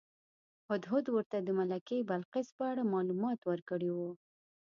هدهد 0.69 1.05
ورته 1.15 1.37
د 1.41 1.49
ملکې 1.59 2.07
بلقیس 2.09 2.47
په 2.57 2.63
اړه 2.71 2.91
معلومات 2.93 3.39
ورکړي 3.49 3.89
وو. 3.93 4.11